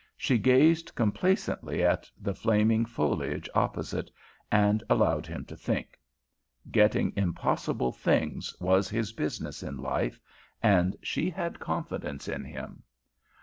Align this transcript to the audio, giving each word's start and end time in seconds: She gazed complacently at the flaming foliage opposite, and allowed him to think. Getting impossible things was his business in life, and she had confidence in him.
She 0.17 0.39
gazed 0.39 0.95
complacently 0.95 1.83
at 1.85 2.09
the 2.19 2.33
flaming 2.33 2.85
foliage 2.85 3.47
opposite, 3.53 4.09
and 4.51 4.83
allowed 4.89 5.27
him 5.27 5.45
to 5.45 5.55
think. 5.55 5.99
Getting 6.71 7.13
impossible 7.15 7.91
things 7.91 8.51
was 8.59 8.89
his 8.89 9.11
business 9.13 9.61
in 9.61 9.77
life, 9.77 10.19
and 10.63 10.97
she 11.03 11.29
had 11.29 11.59
confidence 11.59 12.27
in 12.27 12.43
him. 12.45 12.81